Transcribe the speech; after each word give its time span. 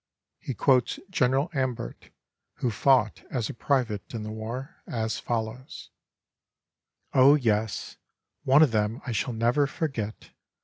He 0.39 0.55
quotes 0.55 0.97
General 1.11 1.51
Ambert, 1.53 2.09
who 2.55 2.71
fought 2.71 3.21
as 3.29 3.51
a 3.51 3.53
private 3.53 4.15
in 4.15 4.23
the 4.23 4.31
war, 4.31 4.81
as 4.87 5.19
follows: 5.19 5.91
"Oh, 7.13 7.35
yes; 7.35 7.97
one 8.43 8.63
of 8.63 8.71
them 8.71 8.99
I 9.05 9.11
shall 9.11 9.33
never 9.33 9.67
forget. 9.67 10.31